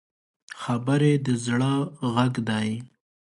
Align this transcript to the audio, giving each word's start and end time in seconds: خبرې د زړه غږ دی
خبرې 0.61 1.13
د 1.25 1.27
زړه 1.45 1.73
غږ 2.13 2.33
دی 2.49 2.69